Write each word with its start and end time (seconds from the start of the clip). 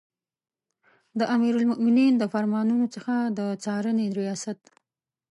د 1.19 1.21
امیرالمؤمنین 1.35 2.13
د 2.17 2.23
فرمانونو 2.33 2.85
څخه 2.95 3.13
د 3.37 3.39
څارنې 3.63 4.05
ریاست 4.19 4.61